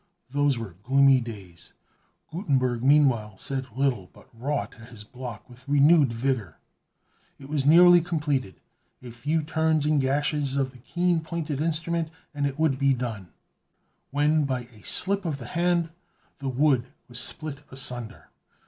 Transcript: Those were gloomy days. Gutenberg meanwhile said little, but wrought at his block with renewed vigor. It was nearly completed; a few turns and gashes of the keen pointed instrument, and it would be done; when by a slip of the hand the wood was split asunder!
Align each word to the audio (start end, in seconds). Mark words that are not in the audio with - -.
Those 0.31 0.57
were 0.57 0.73
gloomy 0.81 1.19
days. 1.21 1.73
Gutenberg 2.31 2.83
meanwhile 2.83 3.37
said 3.37 3.67
little, 3.75 4.09
but 4.13 4.27
wrought 4.33 4.73
at 4.79 4.89
his 4.89 5.03
block 5.03 5.47
with 5.47 5.69
renewed 5.69 6.11
vigor. 6.11 6.57
It 7.37 7.47
was 7.49 7.67
nearly 7.67 8.01
completed; 8.01 8.59
a 9.03 9.11
few 9.11 9.43
turns 9.43 9.85
and 9.85 10.01
gashes 10.01 10.55
of 10.55 10.71
the 10.71 10.79
keen 10.79 11.19
pointed 11.19 11.61
instrument, 11.61 12.09
and 12.33 12.47
it 12.47 12.57
would 12.57 12.79
be 12.79 12.95
done; 12.95 13.27
when 14.09 14.45
by 14.45 14.61
a 14.73 14.81
slip 14.81 15.23
of 15.23 15.37
the 15.37 15.45
hand 15.45 15.91
the 16.39 16.49
wood 16.49 16.87
was 17.07 17.19
split 17.19 17.59
asunder! 17.69 18.29